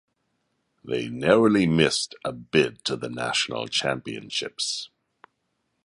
They 0.83 1.09
narrowly 1.09 1.67
missed 1.67 2.15
a 2.25 2.31
bid 2.33 2.83
to 2.85 2.95
the 2.95 3.07
national 3.07 3.67
championships. 3.67 4.89